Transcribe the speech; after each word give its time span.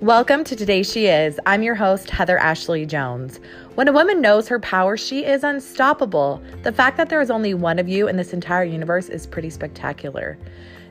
Welcome 0.00 0.44
to 0.44 0.56
Today 0.56 0.82
She 0.82 1.08
Is. 1.08 1.38
I'm 1.44 1.62
your 1.62 1.74
host, 1.74 2.08
Heather 2.08 2.38
Ashley 2.38 2.86
Jones. 2.86 3.38
When 3.74 3.86
a 3.86 3.92
woman 3.92 4.22
knows 4.22 4.48
her 4.48 4.58
power, 4.58 4.96
she 4.96 5.26
is 5.26 5.44
unstoppable. 5.44 6.42
The 6.62 6.72
fact 6.72 6.96
that 6.96 7.10
there 7.10 7.20
is 7.20 7.30
only 7.30 7.52
one 7.52 7.78
of 7.78 7.86
you 7.86 8.08
in 8.08 8.16
this 8.16 8.32
entire 8.32 8.64
universe 8.64 9.10
is 9.10 9.26
pretty 9.26 9.50
spectacular. 9.50 10.38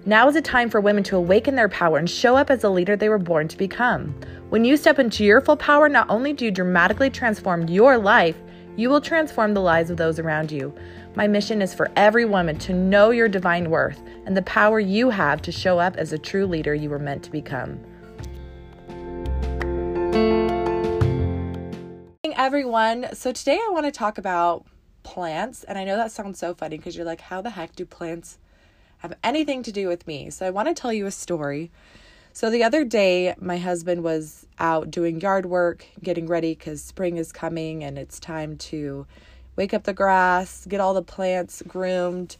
Now 0.05 0.27
is 0.27 0.35
a 0.35 0.43
time 0.43 0.69
for 0.69 0.79
women 0.79 1.01
to 1.05 1.17
awaken 1.17 1.55
their 1.55 1.69
power 1.69 1.97
and 1.97 2.07
show 2.07 2.35
up 2.35 2.51
as 2.51 2.61
the 2.61 2.69
leader 2.69 2.95
they 2.95 3.09
were 3.09 3.17
born 3.17 3.47
to 3.47 3.57
become. 3.57 4.13
When 4.49 4.63
you 4.63 4.77
step 4.77 4.99
into 4.99 5.25
your 5.25 5.41
full 5.41 5.57
power, 5.57 5.89
not 5.89 6.07
only 6.07 6.31
do 6.31 6.45
you 6.45 6.51
dramatically 6.51 7.09
transform 7.09 7.67
your 7.67 7.97
life, 7.97 8.37
you 8.75 8.91
will 8.91 9.01
transform 9.01 9.55
the 9.55 9.59
lives 9.59 9.89
of 9.89 9.97
those 9.97 10.19
around 10.19 10.51
you. 10.51 10.71
My 11.15 11.25
mission 11.25 11.63
is 11.63 11.73
for 11.73 11.89
every 11.95 12.25
woman 12.25 12.59
to 12.59 12.73
know 12.73 13.09
your 13.09 13.27
divine 13.27 13.71
worth 13.71 13.99
and 14.27 14.37
the 14.37 14.43
power 14.43 14.79
you 14.79 15.09
have 15.09 15.41
to 15.41 15.51
show 15.51 15.79
up 15.79 15.97
as 15.97 16.13
a 16.13 16.19
true 16.19 16.45
leader 16.45 16.75
you 16.75 16.91
were 16.91 16.99
meant 16.99 17.23
to 17.23 17.31
become. 17.31 17.83
Everyone. 22.39 23.05
So 23.15 23.33
today 23.33 23.59
I 23.61 23.69
want 23.73 23.85
to 23.85 23.91
talk 23.91 24.17
about 24.17 24.65
plants, 25.03 25.65
and 25.65 25.77
I 25.77 25.83
know 25.83 25.97
that 25.97 26.09
sounds 26.09 26.39
so 26.39 26.53
funny 26.53 26.77
because 26.77 26.95
you're 26.95 27.05
like, 27.05 27.19
how 27.19 27.41
the 27.41 27.49
heck 27.49 27.75
do 27.75 27.85
plants 27.85 28.37
have 28.99 29.13
anything 29.25 29.61
to 29.63 29.73
do 29.73 29.89
with 29.89 30.07
me? 30.07 30.29
So 30.29 30.47
I 30.47 30.49
want 30.49 30.69
to 30.69 30.73
tell 30.73 30.93
you 30.93 31.05
a 31.05 31.11
story. 31.11 31.69
So 32.31 32.49
the 32.49 32.63
other 32.63 32.85
day, 32.85 33.35
my 33.41 33.57
husband 33.57 34.05
was 34.05 34.47
out 34.57 34.89
doing 34.89 35.19
yard 35.19 35.47
work, 35.47 35.85
getting 36.01 36.27
ready 36.27 36.55
because 36.55 36.81
spring 36.81 37.17
is 37.17 37.33
coming 37.33 37.83
and 37.83 37.97
it's 37.97 38.21
time 38.21 38.55
to 38.69 39.05
wake 39.57 39.73
up 39.73 39.83
the 39.83 39.93
grass, 39.93 40.65
get 40.65 40.79
all 40.79 40.93
the 40.93 41.01
plants 41.01 41.61
groomed. 41.67 42.37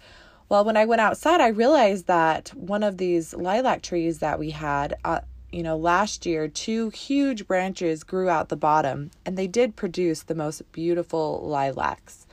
Well, 0.48 0.63
when 0.63 0.77
I 0.77 0.85
went 0.85 1.02
outside, 1.02 1.41
I 1.41 1.49
realized 1.49 2.07
that 2.07 2.54
one 2.55 2.84
of 2.84 2.99
these 2.99 3.34
lilac 3.34 3.81
trees 3.81 4.20
that 4.20 4.40
we 4.40 4.52
had, 4.52 4.95
uh, 5.04 5.20
you 5.52 5.63
know, 5.63 5.76
last 5.76 6.26
year, 6.26 6.48
two 6.48 6.90
huge 6.90 7.48
branches 7.48 8.04
grew 8.04 8.29
out 8.29 8.49
the 8.49 8.55
bottom 8.55 9.12
and 9.26 9.37
they 9.37 9.48
did 9.48 9.76
produce 9.76 10.23
the 10.23 10.35
most 10.35 10.70
beautiful 10.71 11.41
lilacs. 11.43 12.27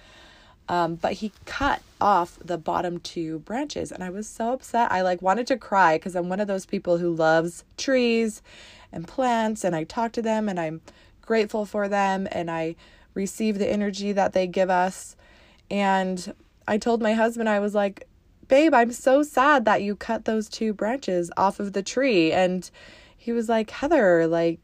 Um, 0.69 0.97
but 0.97 1.15
he 1.15 1.33
cut 1.45 1.81
off 2.01 2.39
the 2.45 2.59
bottom 2.59 2.99
two 2.99 3.39
branches 3.41 3.93
and 3.93 4.03
I 4.03 4.11
was 4.11 4.27
so 4.29 4.53
upset. 4.53 4.91
I 4.91 5.03
like 5.03 5.23
wanted 5.23 5.47
to 5.49 5.57
cry 5.57 5.97
because 5.97 6.17
I'm 6.17 6.29
one 6.29 6.41
of 6.41 6.49
those 6.49 6.67
people 6.67 6.99
who 6.99 7.15
loves 7.15 7.65
trees 7.77 8.43
and 8.93 9.07
plants 9.07 9.65
and 9.65 9.77
I 9.77 9.85
talk 9.85 10.13
to 10.13 10.23
them 10.23 10.49
and 10.49 10.59
I'm 10.59 10.81
grateful 11.23 11.67
for 11.67 11.89
them 11.89 12.27
and 12.33 12.51
I 12.51 12.75
receive 13.15 13.59
the 13.59 13.71
energy 13.71 14.13
that 14.13 14.33
they 14.33 14.47
give 14.47 14.69
us. 14.69 15.17
And 15.71 16.35
I 16.69 16.79
told 16.79 17.01
my 17.01 17.15
husband, 17.15 17.49
I 17.49 17.61
was 17.61 17.75
like, 17.75 18.09
babe, 18.49 18.75
I'm 18.75 18.93
so 18.93 19.23
sad 19.23 19.65
that 19.65 19.83
you 19.83 19.97
cut 19.97 20.25
those 20.25 20.49
two 20.49 20.73
branches 20.73 21.31
off 21.37 21.61
of 21.61 21.73
the 21.73 21.83
tree. 21.83 22.33
And 22.33 22.69
he 23.27 23.33
was 23.33 23.49
like, 23.49 23.71
Heather, 23.71 24.29
like, 24.29 24.61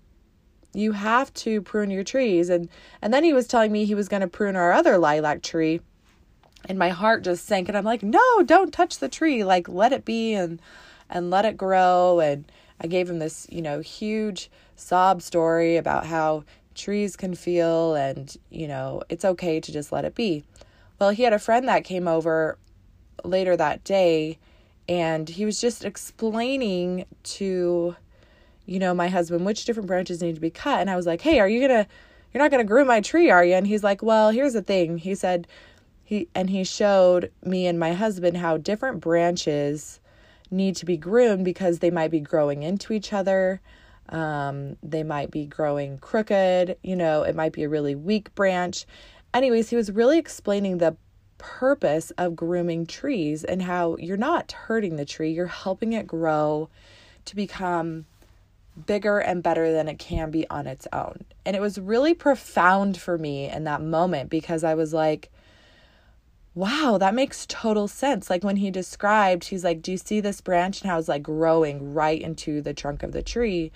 you 0.73 0.93
have 0.93 1.35
to 1.35 1.61
prune 1.63 1.91
your 1.91 2.05
trees. 2.05 2.49
And, 2.49 2.69
and 3.03 3.13
then 3.13 3.25
he 3.25 3.33
was 3.33 3.49
telling 3.49 3.73
me 3.73 3.85
he 3.85 3.97
was 3.97 4.09
going 4.09 4.21
to 4.21 4.29
prune 4.29 4.55
our 4.55 4.73
other 4.73 4.99
lilac 4.99 5.43
tree. 5.43 5.81
And 6.69 6.79
my 6.79 6.91
heart 6.91 7.25
just 7.25 7.45
sank. 7.45 7.69
And 7.69 7.77
I'm 7.77 7.85
like, 7.85 8.05
no, 8.05 8.45
don't 8.45 8.73
touch 8.73 8.99
the 8.99 9.09
tree. 9.09 9.43
Like, 9.43 9.69
let 9.69 9.93
it 9.93 10.05
be 10.05 10.35
and, 10.35 10.63
and 11.11 11.29
let 11.29 11.45
it 11.45 11.57
grow. 11.57 12.21
And 12.21 12.45
I 12.81 12.87
gave 12.87 13.11
him 13.11 13.19
this, 13.19 13.49
you 13.51 13.63
know, 13.63 13.81
huge 13.81 14.49
sob 14.77 15.23
story 15.23 15.77
about 15.77 16.07
how 16.07 16.45
trees 16.77 17.17
can 17.17 17.35
feel 17.35 17.97
and, 17.97 18.37
you 18.49 18.69
know, 18.69 19.03
it's 19.09 19.25
okay 19.25 19.59
to 19.59 19.73
just 19.73 19.91
let 19.91 20.05
it 20.05 20.15
be. 20.15 20.45
Well, 21.01 21.11
he 21.11 21.25
had 21.25 21.33
a 21.33 21.41
friend 21.41 21.67
that 21.67 21.83
came 21.83 22.07
over 22.07 22.59
later 23.25 23.57
that 23.57 23.83
day 23.83 24.39
and 24.89 25.29
he 25.29 25.45
was 25.45 25.61
just 25.61 25.85
explaining 25.85 27.07
to 27.25 27.97
you 28.67 28.79
know, 28.79 28.95
my 28.95 29.09
husband, 29.09 29.45
which 29.45 29.65
different 29.65 29.87
branches 29.87 30.23
need 30.23 30.35
to 30.35 30.41
be 30.41 30.51
cut. 30.51 30.81
And 30.81 30.91
I 30.91 30.97
was 30.97 31.07
like, 31.07 31.21
hey, 31.21 31.41
are 31.41 31.49
you 31.49 31.67
going 31.67 31.85
to, 31.85 31.91
you're 32.33 32.43
not 32.43 32.51
going 32.51 32.65
to 32.65 32.69
groom 32.69 32.87
my 32.87 33.01
tree, 33.01 33.31
are 33.31 33.45
you? 33.45 33.55
And 33.55 33.67
he's 33.67 33.85
like, 33.85 34.03
well, 34.03 34.31
here's 34.31 34.53
the 34.53 34.63
thing. 34.63 34.99
He 34.99 35.15
said, 35.15 35.47
he, 36.05 36.29
and 36.35 36.51
he 36.51 36.65
showed 36.65 37.33
me 37.45 37.67
and 37.67 37.79
my 37.79 37.93
husband 37.93 38.37
how 38.37 38.57
different 38.57 39.01
branches 39.01 40.01
need 40.51 40.77
to 40.77 40.85
be 40.85 40.97
groomed 40.97 41.45
because 41.45 41.79
they 41.79 41.91
might 41.91 42.11
be 42.11 42.21
growing 42.21 42.63
into 42.63 42.93
each 42.93 43.13
other. 43.13 43.61
Um, 44.09 44.77
they 44.83 45.03
might 45.03 45.31
be 45.31 45.47
growing 45.47 45.99
crooked, 45.99 46.77
you 46.83 46.97
know, 46.97 47.23
it 47.23 47.35
might 47.35 47.53
be 47.53 47.63
a 47.63 47.69
really 47.69 47.95
weak 47.95 48.35
branch. 48.35 48.85
Anyways, 49.33 49.71
he 49.71 49.77
was 49.77 49.91
really 49.91 50.19
explaining 50.19 50.79
the 50.79 50.97
purpose 51.39 52.11
of 52.19 52.37
grooming 52.37 52.87
trees 52.87 53.43
and 53.43 53.63
how 53.63 53.97
you're 53.97 54.17
not 54.17 54.53
hurting 54.53 54.97
the 54.97 55.05
tree, 55.05 55.33
you're 55.33 55.47
helping 55.47 55.93
it 55.93 56.07
grow 56.07 56.69
to 57.25 57.35
become 57.35 58.05
bigger 58.87 59.19
and 59.19 59.43
better 59.43 59.73
than 59.73 59.89
it 59.89 59.99
can 59.99 60.31
be 60.31 60.49
on 60.49 60.67
its 60.67 60.87
own. 60.93 61.25
And 61.45 61.55
it 61.55 61.61
was 61.61 61.79
really 61.79 62.15
profound 62.15 62.97
for 62.97 63.19
me 63.19 63.49
in 63.49 63.65
that 63.65 63.83
moment 63.83 64.31
because 64.31 64.65
I 64.65 64.75
was 64.75 64.95
like, 64.95 65.31
wow, 66.55 66.99
that 66.99 67.15
makes 67.15 67.47
total 67.47 67.89
sense. 67.89 68.29
Like 68.29 68.45
when 68.45 68.57
he 68.57 68.71
described, 68.71 69.45
he's 69.45 69.65
like, 69.65 69.83
Do 69.83 69.93
you 69.93 69.99
see 69.99 70.21
this 70.21 70.41
branch 70.41 70.81
and 70.81 70.91
how 70.91 70.99
it's 70.99 71.09
like 71.09 71.23
growing 71.23 71.95
right 71.95 72.21
into 72.21 72.61
the 72.61 72.75
trunk 72.75 73.03
of 73.03 73.13
the 73.13 73.23
tree? 73.23 73.73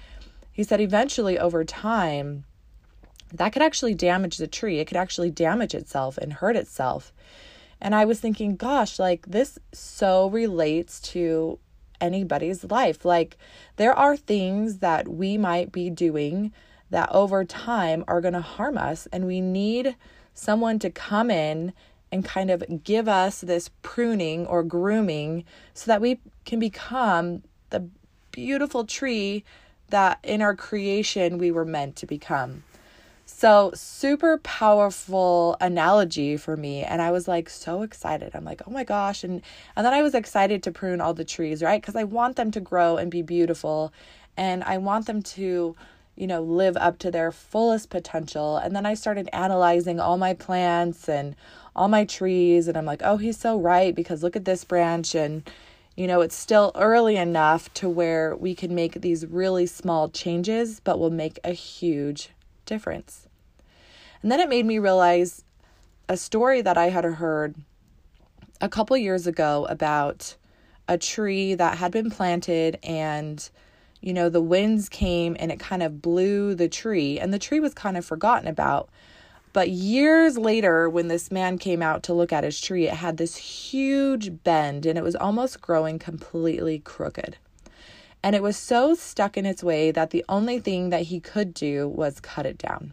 He 0.53 0.63
said, 0.63 0.81
eventually 0.81 1.39
over 1.39 1.65
time, 1.65 2.45
that 3.33 3.53
could 3.53 3.63
actually 3.63 3.95
damage 3.95 4.39
the 4.39 4.47
tree. 4.47 4.79
It 4.79 4.87
could 4.87 4.97
actually 4.97 5.31
damage 5.31 5.75
itself 5.75 6.17
and 6.17 6.33
hurt 6.33 6.57
itself. 6.57 7.13
And 7.81 7.95
I 7.95 8.07
was 8.07 8.21
thinking, 8.21 8.57
gosh, 8.57 8.99
like 8.99 9.27
this 9.27 9.59
so 9.73 10.29
relates 10.31 11.01
to 11.13 11.59
anybody's 12.01 12.65
life. 12.65 13.05
Like, 13.05 13.37
there 13.77 13.93
are 13.93 14.17
things 14.17 14.79
that 14.79 15.09
we 15.09 15.39
might 15.39 15.73
be 15.73 15.91
doing 15.91 16.53
that 16.91 17.09
over 17.13 17.45
time 17.45 18.05
are 18.07 18.21
going 18.21 18.35
to 18.35 18.41
harm 18.41 18.79
us, 18.79 19.09
and 19.13 19.27
we 19.27 19.41
need 19.41 19.97
someone 20.35 20.79
to 20.79 20.91
come 20.91 21.31
in 21.31 21.73
and 22.13 22.25
kind 22.25 22.51
of 22.51 22.85
give 22.85 23.09
us 23.09 23.41
this 23.41 23.71
pruning 23.83 24.47
or 24.47 24.63
grooming 24.63 25.45
so 25.75 25.87
that 25.87 26.01
we 26.01 26.21
can 26.45 26.61
become 26.61 27.43
the 27.71 27.89
beautiful 28.31 28.85
tree 28.85 29.45
that 29.89 30.19
in 30.23 30.43
our 30.43 30.55
creation 30.55 31.39
we 31.39 31.51
were 31.51 31.65
meant 31.65 31.97
to 31.97 32.07
become. 32.07 32.63
So, 33.39 33.71
super 33.75 34.39
powerful 34.39 35.59
analogy 35.61 36.39
for 36.39 36.57
me. 36.57 36.83
And 36.83 37.03
I 37.03 37.11
was 37.11 37.29
like 37.29 37.51
so 37.51 37.83
excited. 37.83 38.31
I'm 38.33 38.47
like, 38.47 38.63
oh 38.67 38.71
my 38.71 38.83
gosh. 38.83 39.25
And, 39.25 39.43
and 39.77 39.85
then 39.85 39.93
I 39.93 40.01
was 40.01 40.15
excited 40.15 40.63
to 40.63 40.73
prune 40.73 41.03
all 41.03 41.13
the 41.13 41.23
trees, 41.23 41.63
right? 41.63 41.79
Because 41.79 41.97
I 41.97 42.05
want 42.05 42.37
them 42.37 42.51
to 42.53 42.61
grow 42.61 42.97
and 42.97 43.11
be 43.11 43.21
beautiful. 43.21 43.93
And 44.39 44.65
I 44.65 44.79
want 44.79 45.05
them 45.05 45.21
to, 45.21 45.77
you 46.15 46.27
know, 46.27 46.43
live 46.43 46.79
up 46.79 46.99
to 47.01 47.11
their 47.11 47.31
fullest 47.31 47.91
potential. 47.91 48.57
And 48.57 48.75
then 48.75 48.87
I 48.87 48.95
started 48.95 49.29
analyzing 49.35 50.01
all 50.01 50.17
my 50.17 50.33
plants 50.33 51.07
and 51.07 51.37
all 51.75 51.89
my 51.89 52.07
trees. 52.07 52.69
And 52.69 52.79
I'm 52.79 52.87
like, 52.87 53.03
oh, 53.05 53.19
he's 53.19 53.37
so 53.37 53.61
right 53.61 53.95
because 53.95 54.23
look 54.23 54.37
at 54.37 54.47
this 54.47 54.65
branch. 54.65 55.15
And, 55.15 55.47
you 55.95 56.07
know, 56.07 56.23
it's 56.23 56.35
still 56.35 56.73
early 56.75 57.19
enough 57.19 57.71
to 57.75 57.87
where 57.91 58.35
we 58.35 58.55
can 58.55 58.75
make 58.75 59.03
these 59.03 59.27
really 59.27 59.67
small 59.67 60.09
changes, 60.09 60.81
but 60.81 60.99
will 60.99 61.11
make 61.11 61.39
a 61.45 61.53
huge 61.53 62.31
difference. 62.65 63.26
And 64.27 64.33
then 64.33 64.41
it 64.41 64.49
made 64.49 64.67
me 64.67 64.81
realize 64.81 65.45
a 66.09 66.17
story 66.17 66.61
that 66.61 66.77
I 66.77 66.89
had 66.89 67.05
heard 67.05 67.55
a 68.61 68.69
couple 68.69 68.97
years 68.97 69.29
ago 69.29 69.69
about 69.71 70.35
a 70.89 70.99
tree 70.99 71.55
that 71.55 71.79
had 71.79 71.93
been 71.93 72.11
planted 72.11 72.77
and 72.83 73.49
you 74.01 74.13
know 74.13 74.29
the 74.29 74.41
winds 74.41 74.89
came 74.89 75.37
and 75.39 75.53
it 75.53 75.61
kind 75.61 75.81
of 75.81 76.03
blew 76.03 76.57
the 76.57 76.69
tree. 76.69 77.21
And 77.21 77.33
the 77.33 77.39
tree 77.39 77.61
was 77.61 77.73
kind 77.73 77.97
of 77.97 78.05
forgotten 78.05 78.49
about. 78.49 78.89
But 79.53 79.71
years 79.71 80.37
later 80.37 80.91
when 80.91 81.07
this 81.07 81.31
man 81.31 81.57
came 81.57 81.81
out 81.81 82.03
to 82.03 82.13
look 82.13 82.33
at 82.33 82.43
his 82.43 82.61
tree 82.61 82.89
it 82.89 82.95
had 82.95 83.19
this 83.19 83.37
huge 83.37 84.43
bend 84.43 84.87
and 84.87 84.99
it 84.99 85.05
was 85.05 85.15
almost 85.15 85.61
growing 85.61 86.01
completely 86.01 86.81
crooked. 86.81 87.37
And 88.25 88.35
it 88.35 88.43
was 88.43 88.57
so 88.57 88.97
stuck 88.97 89.37
in 89.37 89.47
its 89.47 89.63
way 89.63 89.93
that 89.93 90.11
the 90.11 90.25
only 90.29 90.59
thing 90.59 90.91
that 90.91 91.03
he 91.03 91.21
could 91.21 91.55
do 91.55 91.87
was 91.87 92.19
cut 92.19 92.45
it 92.45 92.59
down 92.59 92.93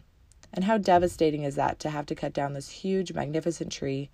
and 0.54 0.64
how 0.64 0.78
devastating 0.78 1.42
is 1.42 1.56
that 1.56 1.78
to 1.80 1.90
have 1.90 2.06
to 2.06 2.14
cut 2.14 2.32
down 2.32 2.54
this 2.54 2.70
huge, 2.70 3.12
magnificent 3.12 3.70
tree 3.70 4.08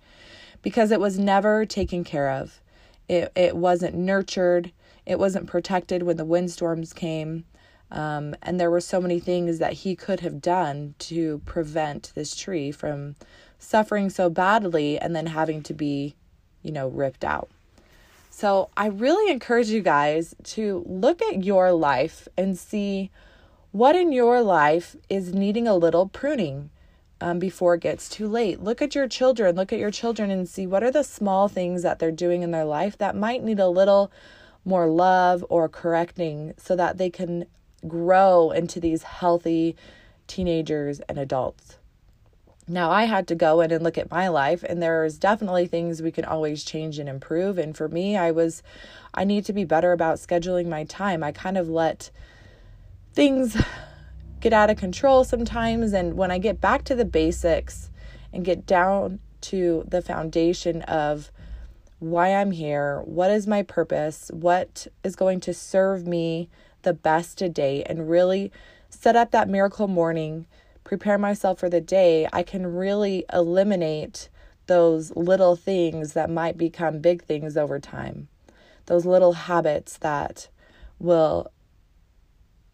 because 0.61 0.91
it 0.91 0.99
was 0.99 1.17
never 1.17 1.65
taken 1.65 2.03
care 2.03 2.29
of. 2.29 2.59
It, 3.07 3.31
it 3.35 3.55
wasn't 3.55 3.95
nurtured, 3.95 4.71
it 5.05 5.19
wasn't 5.19 5.47
protected 5.47 6.03
when 6.03 6.17
the 6.17 6.25
windstorms 6.25 6.93
came. 6.93 7.45
Um, 7.91 8.35
and 8.41 8.59
there 8.59 8.71
were 8.71 8.81
so 8.81 9.01
many 9.01 9.19
things 9.19 9.59
that 9.59 9.73
he 9.73 9.95
could 9.95 10.21
have 10.21 10.41
done 10.41 10.95
to 10.99 11.41
prevent 11.45 12.11
this 12.15 12.35
tree 12.35 12.71
from 12.71 13.15
suffering 13.59 14.09
so 14.09 14.29
badly 14.29 14.97
and 14.97 15.15
then 15.15 15.27
having 15.27 15.61
to 15.63 15.73
be, 15.73 16.15
you 16.63 16.71
know, 16.71 16.87
ripped 16.87 17.23
out. 17.23 17.49
So 18.29 18.69
I 18.77 18.87
really 18.87 19.29
encourage 19.29 19.67
you 19.67 19.81
guys 19.81 20.33
to 20.43 20.83
look 20.87 21.21
at 21.21 21.43
your 21.43 21.73
life 21.73 22.29
and 22.37 22.57
see 22.57 23.11
what 23.71 23.95
in 23.95 24.11
your 24.11 24.41
life 24.41 24.95
is 25.09 25.33
needing 25.33 25.67
a 25.67 25.75
little 25.75 26.07
pruning 26.07 26.69
um, 27.19 27.39
before 27.39 27.75
it 27.75 27.81
gets 27.81 28.09
too 28.09 28.27
late? 28.27 28.61
Look 28.61 28.81
at 28.81 28.95
your 28.95 29.07
children. 29.07 29.55
Look 29.55 29.71
at 29.71 29.79
your 29.79 29.91
children 29.91 30.29
and 30.29 30.47
see 30.47 30.67
what 30.67 30.83
are 30.83 30.91
the 30.91 31.03
small 31.03 31.47
things 31.47 31.83
that 31.83 31.99
they're 31.99 32.11
doing 32.11 32.41
in 32.43 32.51
their 32.51 32.65
life 32.65 32.97
that 32.97 33.15
might 33.15 33.43
need 33.43 33.59
a 33.59 33.69
little 33.69 34.11
more 34.65 34.87
love 34.87 35.45
or 35.49 35.69
correcting 35.69 36.53
so 36.57 36.75
that 36.75 36.97
they 36.97 37.09
can 37.09 37.45
grow 37.87 38.51
into 38.51 38.79
these 38.79 39.03
healthy 39.03 39.75
teenagers 40.27 40.99
and 41.01 41.17
adults. 41.17 41.77
Now, 42.67 42.91
I 42.91 43.05
had 43.05 43.27
to 43.27 43.35
go 43.35 43.59
in 43.61 43.71
and 43.71 43.83
look 43.83 43.97
at 43.97 44.11
my 44.11 44.27
life, 44.27 44.63
and 44.63 44.81
there's 44.81 45.17
definitely 45.17 45.65
things 45.65 46.01
we 46.01 46.11
can 46.11 46.23
always 46.23 46.63
change 46.63 46.99
and 46.99 47.09
improve. 47.09 47.57
And 47.57 47.75
for 47.75 47.89
me, 47.89 48.15
I 48.15 48.31
was, 48.31 48.61
I 49.13 49.23
need 49.23 49.45
to 49.45 49.53
be 49.53 49.65
better 49.65 49.91
about 49.91 50.17
scheduling 50.17 50.67
my 50.67 50.83
time. 50.83 51.23
I 51.23 51.31
kind 51.31 51.57
of 51.57 51.67
let 51.67 52.11
things 53.13 53.61
get 54.39 54.53
out 54.53 54.69
of 54.69 54.77
control 54.77 55.23
sometimes. 55.23 55.93
And 55.93 56.15
when 56.15 56.31
I 56.31 56.37
get 56.37 56.59
back 56.61 56.83
to 56.85 56.95
the 56.95 57.05
basics 57.05 57.89
and 58.33 58.45
get 58.45 58.65
down 58.65 59.19
to 59.41 59.83
the 59.87 60.01
foundation 60.01 60.81
of 60.83 61.31
why 61.99 62.33
I'm 62.33 62.51
here, 62.51 63.01
what 63.05 63.29
is 63.31 63.45
my 63.45 63.61
purpose, 63.63 64.31
what 64.33 64.87
is 65.03 65.15
going 65.15 65.39
to 65.41 65.53
serve 65.53 66.07
me 66.07 66.49
the 66.81 66.93
best 66.93 67.37
today, 67.37 67.83
and 67.83 68.09
really 68.09 68.51
set 68.89 69.15
up 69.15 69.31
that 69.31 69.47
miracle 69.47 69.87
morning, 69.87 70.47
prepare 70.83 71.19
myself 71.19 71.59
for 71.59 71.69
the 71.69 71.81
day, 71.81 72.27
I 72.33 72.41
can 72.41 72.65
really 72.65 73.23
eliminate 73.31 74.29
those 74.65 75.15
little 75.15 75.55
things 75.55 76.13
that 76.13 76.29
might 76.29 76.57
become 76.57 76.99
big 76.99 77.23
things 77.23 77.55
over 77.55 77.79
time. 77.79 78.29
Those 78.87 79.05
little 79.05 79.33
habits 79.33 79.97
that 79.99 80.47
will 80.97 81.51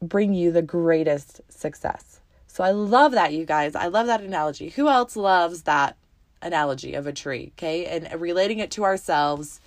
bring 0.01 0.33
you 0.33 0.51
the 0.51 0.61
greatest 0.61 1.41
success. 1.49 2.19
So 2.47 2.63
I 2.63 2.71
love 2.71 3.11
that, 3.11 3.33
you 3.33 3.45
guys. 3.45 3.75
I 3.75 3.87
love 3.87 4.07
that 4.07 4.21
analogy. 4.21 4.69
Who 4.69 4.87
else 4.87 5.15
loves 5.15 5.63
that 5.63 5.95
analogy 6.41 6.93
of 6.93 7.05
a 7.05 7.13
tree? 7.13 7.51
Okay. 7.57 7.85
And 7.85 8.19
relating 8.19 8.59
it 8.59 8.71
to 8.71 8.83
ourselves. 8.83 9.59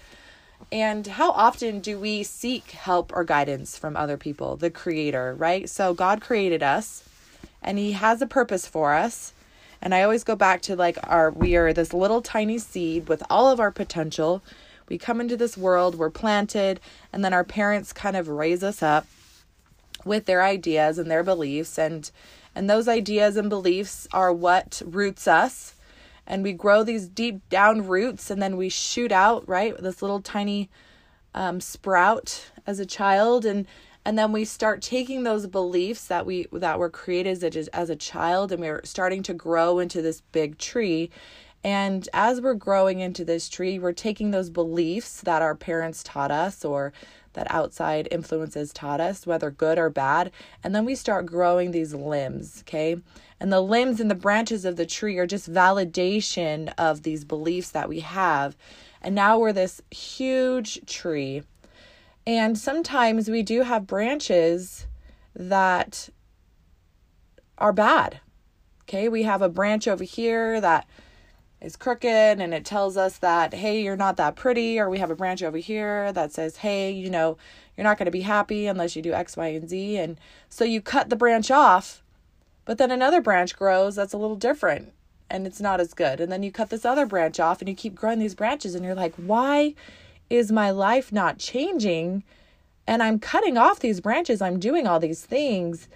And 0.72 1.06
how 1.06 1.30
often 1.30 1.80
do 1.80 1.98
we 1.98 2.22
seek 2.22 2.72
help 2.72 3.12
or 3.14 3.24
guidance 3.24 3.78
from 3.78 3.96
other 3.96 4.16
people, 4.16 4.56
the 4.56 4.70
creator, 4.70 5.34
right? 5.34 5.68
So 5.68 5.94
God 5.94 6.20
created 6.20 6.62
us 6.62 7.04
and 7.62 7.78
he 7.78 7.92
has 7.92 8.20
a 8.20 8.26
purpose 8.26 8.66
for 8.66 8.94
us. 8.94 9.32
And 9.82 9.94
I 9.94 10.02
always 10.02 10.24
go 10.24 10.36
back 10.36 10.60
to 10.62 10.76
like 10.76 10.98
our 11.04 11.30
we 11.30 11.56
are 11.56 11.72
this 11.72 11.94
little 11.94 12.20
tiny 12.20 12.58
seed 12.58 13.08
with 13.08 13.22
all 13.30 13.48
of 13.48 13.60
our 13.60 13.70
potential. 13.70 14.42
We 14.88 14.98
come 14.98 15.20
into 15.20 15.36
this 15.36 15.56
world, 15.56 15.94
we're 15.94 16.10
planted, 16.10 16.80
and 17.12 17.24
then 17.24 17.32
our 17.32 17.44
parents 17.44 17.92
kind 17.92 18.16
of 18.16 18.28
raise 18.28 18.62
us 18.62 18.82
up 18.82 19.06
with 20.04 20.26
their 20.26 20.42
ideas 20.42 20.98
and 20.98 21.10
their 21.10 21.22
beliefs 21.22 21.78
and 21.78 22.10
and 22.54 22.68
those 22.68 22.88
ideas 22.88 23.36
and 23.36 23.48
beliefs 23.48 24.08
are 24.12 24.32
what 24.32 24.82
roots 24.84 25.28
us. 25.28 25.74
And 26.26 26.42
we 26.42 26.52
grow 26.52 26.82
these 26.82 27.08
deep 27.08 27.48
down 27.48 27.86
roots 27.86 28.30
and 28.30 28.40
then 28.40 28.56
we 28.56 28.68
shoot 28.68 29.12
out 29.12 29.48
right 29.48 29.76
this 29.80 30.02
little 30.02 30.20
tiny 30.20 30.68
um, 31.34 31.60
sprout 31.60 32.50
as 32.66 32.78
a 32.80 32.86
child 32.86 33.44
and 33.44 33.66
and 34.04 34.18
then 34.18 34.32
we 34.32 34.44
start 34.46 34.80
taking 34.80 35.24
those 35.24 35.46
beliefs 35.46 36.06
that 36.06 36.24
we 36.24 36.46
that 36.52 36.78
were 36.78 36.90
created 36.90 37.44
as 37.44 37.68
a, 37.68 37.76
as 37.76 37.90
a 37.90 37.96
child 37.96 38.50
and 38.50 38.60
we're 38.60 38.80
starting 38.84 39.22
to 39.24 39.34
grow 39.34 39.78
into 39.78 40.02
this 40.02 40.22
big 40.32 40.58
tree. 40.58 41.10
And 41.62 42.08
as 42.14 42.40
we're 42.40 42.54
growing 42.54 43.00
into 43.00 43.24
this 43.24 43.48
tree 43.48 43.78
we're 43.78 43.92
taking 43.92 44.30
those 44.30 44.50
beliefs 44.50 45.20
that 45.22 45.42
our 45.42 45.54
parents 45.54 46.02
taught 46.02 46.30
us 46.30 46.64
or 46.64 46.92
that 47.32 47.50
outside 47.50 48.08
influences 48.10 48.72
taught 48.72 49.00
us, 49.00 49.26
whether 49.26 49.50
good 49.50 49.78
or 49.78 49.90
bad. 49.90 50.32
And 50.64 50.74
then 50.74 50.84
we 50.84 50.94
start 50.94 51.26
growing 51.26 51.70
these 51.70 51.94
limbs, 51.94 52.62
okay? 52.62 52.96
And 53.38 53.52
the 53.52 53.60
limbs 53.60 54.00
and 54.00 54.10
the 54.10 54.14
branches 54.14 54.64
of 54.64 54.76
the 54.76 54.86
tree 54.86 55.18
are 55.18 55.26
just 55.26 55.52
validation 55.52 56.72
of 56.76 57.02
these 57.02 57.24
beliefs 57.24 57.70
that 57.70 57.88
we 57.88 58.00
have. 58.00 58.56
And 59.00 59.14
now 59.14 59.38
we're 59.38 59.52
this 59.52 59.80
huge 59.90 60.84
tree. 60.86 61.42
And 62.26 62.58
sometimes 62.58 63.30
we 63.30 63.42
do 63.42 63.62
have 63.62 63.86
branches 63.86 64.86
that 65.34 66.10
are 67.56 67.72
bad. 67.72 68.20
Okay, 68.82 69.08
we 69.08 69.22
have 69.22 69.40
a 69.40 69.48
branch 69.48 69.86
over 69.86 70.04
here 70.04 70.60
that 70.60 70.86
is 71.60 71.76
crooked 71.76 72.08
and 72.40 72.54
it 72.54 72.64
tells 72.64 72.96
us 72.96 73.18
that, 73.18 73.54
hey, 73.54 73.82
you're 73.82 73.96
not 73.96 74.16
that 74.16 74.36
pretty, 74.36 74.78
or 74.78 74.88
we 74.88 74.98
have 74.98 75.10
a 75.10 75.16
branch 75.16 75.42
over 75.42 75.58
here 75.58 76.12
that 76.12 76.32
says, 76.32 76.58
hey, 76.58 76.90
you 76.90 77.10
know, 77.10 77.36
you're 77.76 77.84
not 77.84 77.98
going 77.98 78.06
to 78.06 78.10
be 78.10 78.22
happy 78.22 78.66
unless 78.66 78.96
you 78.96 79.02
do 79.02 79.12
X, 79.12 79.36
Y, 79.36 79.48
and 79.48 79.68
Z. 79.68 79.96
And 79.96 80.18
so 80.48 80.64
you 80.64 80.80
cut 80.80 81.10
the 81.10 81.16
branch 81.16 81.50
off, 81.50 82.02
but 82.64 82.78
then 82.78 82.90
another 82.90 83.20
branch 83.20 83.56
grows 83.56 83.96
that's 83.96 84.12
a 84.12 84.18
little 84.18 84.36
different 84.36 84.92
and 85.30 85.46
it's 85.46 85.60
not 85.60 85.80
as 85.80 85.94
good. 85.94 86.20
And 86.20 86.30
then 86.32 86.42
you 86.42 86.50
cut 86.50 86.70
this 86.70 86.84
other 86.84 87.06
branch 87.06 87.38
off 87.38 87.60
and 87.60 87.68
you 87.68 87.74
keep 87.74 87.94
growing 87.94 88.18
these 88.18 88.34
branches 88.34 88.74
and 88.74 88.84
you're 88.84 88.94
like, 88.94 89.14
why 89.16 89.74
is 90.28 90.50
my 90.50 90.70
life 90.70 91.12
not 91.12 91.38
changing? 91.38 92.24
And 92.86 93.02
I'm 93.02 93.18
cutting 93.18 93.56
off 93.56 93.80
these 93.80 94.00
branches, 94.00 94.42
I'm 94.42 94.58
doing 94.58 94.86
all 94.86 94.98
these 94.98 95.24
things 95.24 95.88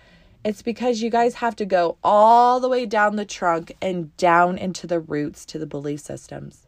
it's 0.44 0.62
because 0.62 1.00
you 1.00 1.10
guys 1.10 1.36
have 1.36 1.56
to 1.56 1.64
go 1.64 1.96
all 2.04 2.60
the 2.60 2.68
way 2.68 2.84
down 2.84 3.16
the 3.16 3.24
trunk 3.24 3.74
and 3.80 4.14
down 4.18 4.58
into 4.58 4.86
the 4.86 5.00
roots 5.00 5.46
to 5.46 5.58
the 5.58 5.66
belief 5.66 6.00
systems. 6.00 6.66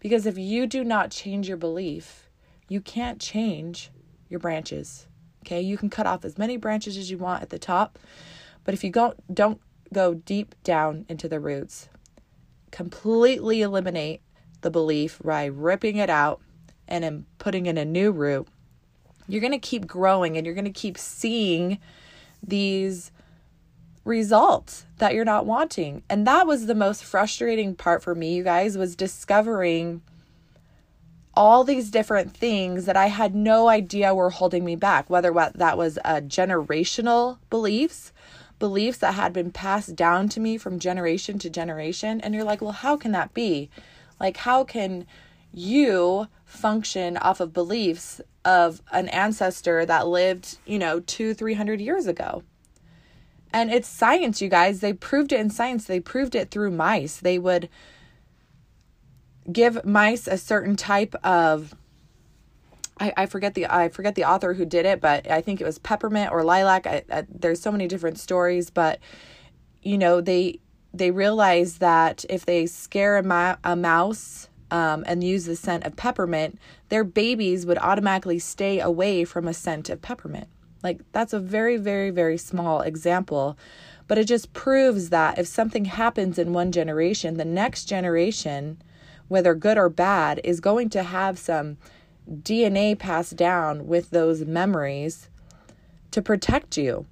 Because 0.00 0.26
if 0.26 0.36
you 0.36 0.66
do 0.66 0.82
not 0.82 1.10
change 1.10 1.48
your 1.48 1.56
belief, 1.56 2.28
you 2.68 2.80
can't 2.80 3.20
change 3.20 3.90
your 4.28 4.40
branches. 4.40 5.06
Okay? 5.42 5.60
You 5.60 5.78
can 5.78 5.90
cut 5.90 6.06
off 6.06 6.24
as 6.24 6.36
many 6.36 6.56
branches 6.56 6.96
as 6.96 7.10
you 7.10 7.16
want 7.16 7.42
at 7.42 7.50
the 7.50 7.58
top, 7.58 7.98
but 8.64 8.74
if 8.74 8.82
you 8.82 8.90
don't 8.90 9.16
don't 9.32 9.60
go 9.92 10.14
deep 10.14 10.54
down 10.64 11.06
into 11.08 11.28
the 11.28 11.38
roots, 11.38 11.88
completely 12.72 13.62
eliminate 13.62 14.22
the 14.62 14.70
belief 14.70 15.20
by 15.22 15.44
ripping 15.44 15.98
it 15.98 16.10
out 16.10 16.40
and 16.88 17.04
then 17.04 17.26
putting 17.38 17.66
in 17.66 17.78
a 17.78 17.84
new 17.84 18.10
root, 18.10 18.48
you're 19.28 19.40
going 19.40 19.52
to 19.52 19.58
keep 19.58 19.86
growing 19.86 20.36
and 20.36 20.44
you're 20.44 20.54
going 20.54 20.64
to 20.64 20.70
keep 20.70 20.98
seeing 20.98 21.78
these 22.48 23.10
results 24.04 24.84
that 24.98 25.14
you're 25.14 25.24
not 25.24 25.46
wanting. 25.46 26.02
And 26.10 26.26
that 26.26 26.46
was 26.46 26.66
the 26.66 26.74
most 26.74 27.04
frustrating 27.04 27.74
part 27.74 28.02
for 28.02 28.14
me, 28.14 28.34
you 28.34 28.44
guys, 28.44 28.76
was 28.76 28.96
discovering 28.96 30.02
all 31.36 31.64
these 31.64 31.90
different 31.90 32.36
things 32.36 32.86
that 32.86 32.96
I 32.96 33.06
had 33.06 33.34
no 33.34 33.68
idea 33.68 34.14
were 34.14 34.30
holding 34.30 34.64
me 34.64 34.76
back, 34.76 35.10
whether 35.10 35.32
what 35.32 35.54
that 35.54 35.76
was 35.76 35.98
a 36.04 36.20
generational 36.20 37.38
beliefs, 37.50 38.12
beliefs 38.58 38.98
that 38.98 39.14
had 39.14 39.32
been 39.32 39.50
passed 39.50 39.96
down 39.96 40.28
to 40.28 40.40
me 40.40 40.56
from 40.58 40.78
generation 40.78 41.38
to 41.40 41.50
generation. 41.50 42.20
And 42.20 42.34
you're 42.34 42.44
like, 42.44 42.60
well, 42.60 42.72
how 42.72 42.96
can 42.96 43.12
that 43.12 43.34
be? 43.34 43.68
Like, 44.20 44.36
how 44.38 44.62
can 44.64 45.06
you 45.52 46.28
function 46.54 47.16
off 47.18 47.40
of 47.40 47.52
beliefs 47.52 48.20
of 48.44 48.82
an 48.92 49.08
ancestor 49.08 49.84
that 49.86 50.06
lived, 50.06 50.58
you 50.66 50.78
know, 50.78 51.00
two, 51.00 51.34
three 51.34 51.54
hundred 51.54 51.80
years 51.80 52.06
ago. 52.06 52.42
And 53.52 53.70
it's 53.70 53.88
science, 53.88 54.42
you 54.42 54.48
guys. 54.48 54.80
They 54.80 54.92
proved 54.92 55.32
it 55.32 55.40
in 55.40 55.50
science. 55.50 55.84
They 55.84 56.00
proved 56.00 56.34
it 56.34 56.50
through 56.50 56.72
mice. 56.72 57.18
They 57.18 57.38
would 57.38 57.68
give 59.50 59.84
mice 59.84 60.26
a 60.26 60.38
certain 60.38 60.74
type 60.76 61.14
of 61.22 61.74
I, 62.98 63.12
I 63.16 63.26
forget 63.26 63.54
the 63.54 63.66
I 63.66 63.88
forget 63.88 64.14
the 64.14 64.24
author 64.24 64.54
who 64.54 64.64
did 64.64 64.86
it, 64.86 65.00
but 65.00 65.30
I 65.30 65.40
think 65.40 65.60
it 65.60 65.64
was 65.64 65.78
peppermint 65.78 66.32
or 66.32 66.44
lilac. 66.44 66.86
I, 66.86 67.04
I, 67.10 67.26
there's 67.28 67.60
so 67.60 67.72
many 67.72 67.88
different 67.88 68.18
stories, 68.18 68.70
but 68.70 69.00
you 69.82 69.98
know 69.98 70.20
they 70.20 70.60
they 70.92 71.10
realize 71.10 71.78
that 71.78 72.24
if 72.30 72.46
they 72.46 72.66
scare 72.66 73.18
a, 73.18 73.58
a 73.64 73.76
mouse 73.76 74.48
um, 74.74 75.04
and 75.06 75.22
use 75.22 75.44
the 75.44 75.54
scent 75.54 75.84
of 75.84 75.94
peppermint, 75.94 76.58
their 76.88 77.04
babies 77.04 77.64
would 77.64 77.78
automatically 77.78 78.40
stay 78.40 78.80
away 78.80 79.24
from 79.24 79.46
a 79.46 79.54
scent 79.54 79.88
of 79.88 80.02
peppermint. 80.02 80.48
Like, 80.82 81.00
that's 81.12 81.32
a 81.32 81.38
very, 81.38 81.76
very, 81.76 82.10
very 82.10 82.36
small 82.36 82.80
example, 82.80 83.56
but 84.08 84.18
it 84.18 84.24
just 84.24 84.52
proves 84.52 85.10
that 85.10 85.38
if 85.38 85.46
something 85.46 85.84
happens 85.84 86.40
in 86.40 86.52
one 86.52 86.72
generation, 86.72 87.36
the 87.36 87.44
next 87.44 87.84
generation, 87.84 88.82
whether 89.28 89.54
good 89.54 89.78
or 89.78 89.88
bad, 89.88 90.40
is 90.42 90.58
going 90.58 90.90
to 90.90 91.04
have 91.04 91.38
some 91.38 91.76
DNA 92.28 92.98
passed 92.98 93.36
down 93.36 93.86
with 93.86 94.10
those 94.10 94.44
memories 94.44 95.28
to 96.10 96.20
protect 96.20 96.76
you. 96.76 97.06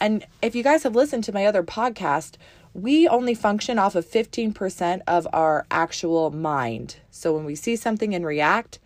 And 0.00 0.26
if 0.42 0.56
you 0.56 0.64
guys 0.64 0.82
have 0.82 0.96
listened 0.96 1.22
to 1.24 1.32
my 1.32 1.46
other 1.46 1.62
podcast, 1.62 2.34
we 2.74 3.06
only 3.06 3.34
function 3.34 3.78
off 3.78 3.94
of 3.94 4.06
15% 4.06 5.02
of 5.06 5.28
our 5.32 5.66
actual 5.70 6.30
mind. 6.30 6.96
So 7.10 7.34
when 7.34 7.44
we 7.44 7.54
see 7.54 7.76
something 7.76 8.14
and 8.14 8.24
react, 8.24 8.78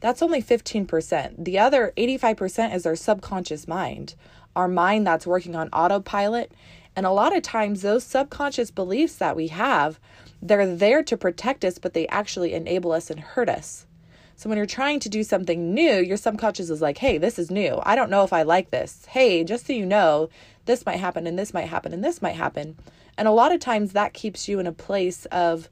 that's 0.00 0.22
only 0.22 0.42
15%. 0.42 1.44
The 1.44 1.58
other 1.58 1.92
85% 1.96 2.74
is 2.74 2.84
our 2.84 2.96
subconscious 2.96 3.68
mind, 3.68 4.16
our 4.56 4.66
mind 4.66 5.06
that's 5.06 5.26
working 5.26 5.54
on 5.54 5.68
autopilot. 5.68 6.52
And 6.96 7.06
a 7.06 7.10
lot 7.10 7.34
of 7.34 7.42
times, 7.42 7.80
those 7.80 8.04
subconscious 8.04 8.70
beliefs 8.70 9.14
that 9.16 9.36
we 9.36 9.48
have, 9.48 10.00
they're 10.42 10.74
there 10.74 11.02
to 11.04 11.16
protect 11.16 11.64
us, 11.64 11.78
but 11.78 11.94
they 11.94 12.08
actually 12.08 12.52
enable 12.52 12.92
us 12.92 13.08
and 13.08 13.20
hurt 13.20 13.48
us. 13.48 13.86
So 14.34 14.48
when 14.48 14.58
you're 14.58 14.66
trying 14.66 14.98
to 15.00 15.08
do 15.08 15.22
something 15.22 15.72
new, 15.72 15.98
your 15.98 16.16
subconscious 16.16 16.68
is 16.68 16.82
like, 16.82 16.98
hey, 16.98 17.16
this 17.16 17.38
is 17.38 17.50
new. 17.50 17.80
I 17.84 17.94
don't 17.94 18.10
know 18.10 18.24
if 18.24 18.32
I 18.32 18.42
like 18.42 18.70
this. 18.70 19.06
Hey, 19.08 19.44
just 19.44 19.66
so 19.68 19.72
you 19.72 19.86
know, 19.86 20.28
this 20.64 20.84
might 20.84 20.98
happen 20.98 21.28
and 21.28 21.38
this 21.38 21.54
might 21.54 21.68
happen 21.68 21.92
and 21.92 22.02
this 22.02 22.20
might 22.20 22.34
happen. 22.34 22.76
And 23.18 23.28
a 23.28 23.32
lot 23.32 23.52
of 23.52 23.60
times 23.60 23.92
that 23.92 24.14
keeps 24.14 24.48
you 24.48 24.58
in 24.58 24.66
a 24.66 24.72
place 24.72 25.26
of 25.26 25.68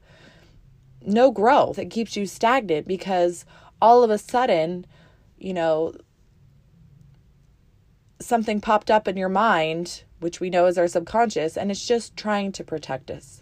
no 1.03 1.31
growth. 1.31 1.79
It 1.79 1.89
keeps 1.89 2.15
you 2.15 2.25
stagnant 2.25 2.87
because 2.87 3.45
all 3.81 4.03
of 4.03 4.09
a 4.09 4.17
sudden, 4.17 4.85
you 5.37 5.53
know, 5.53 5.93
something 8.19 8.61
popped 8.61 8.91
up 8.91 9.07
in 9.07 9.17
your 9.17 9.29
mind, 9.29 10.03
which 10.19 10.39
we 10.39 10.49
know 10.49 10.67
is 10.67 10.77
our 10.77 10.87
subconscious, 10.87 11.57
and 11.57 11.71
it's 11.71 11.85
just 11.85 12.15
trying 12.15 12.51
to 12.51 12.63
protect 12.63 13.09
us. 13.09 13.41